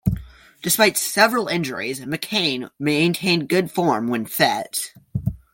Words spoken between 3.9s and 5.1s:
when fit.